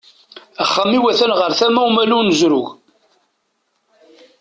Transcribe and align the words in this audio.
Axxam-iw 0.63 1.03
at-an 1.11 1.31
ɣer 1.39 1.51
tama 1.59 1.81
umalu 1.87 2.19
n 2.21 2.31
uzrug. 2.31 2.67